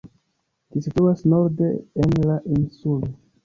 Ĝi 0.69 0.83
situas 0.85 1.21
norde 1.35 1.71
en 2.07 2.19
la 2.33 2.41
insulo. 2.59 3.17